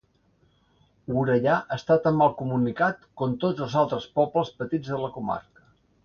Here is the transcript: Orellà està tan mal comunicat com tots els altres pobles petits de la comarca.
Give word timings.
Orellà 1.23 1.57
està 1.75 1.97
tan 2.07 2.17
mal 2.21 2.33
comunicat 2.39 3.05
com 3.21 3.35
tots 3.43 3.65
els 3.67 3.75
altres 3.83 4.07
pobles 4.21 4.49
petits 4.63 4.95
de 4.95 4.99
la 5.03 5.11
comarca. 5.19 5.69